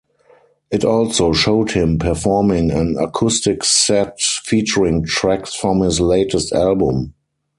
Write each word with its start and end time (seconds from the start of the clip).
It 0.71 0.83
also 0.83 1.31
showed 1.31 1.73
him 1.73 1.99
performing 1.99 2.71
an 2.71 2.97
acoustic 2.99 3.63
set 3.63 4.19
featuring 4.19 5.05
tracks 5.05 5.53
from 5.53 5.81
his 5.81 5.99
latest 5.99 6.53
album. 6.53 7.13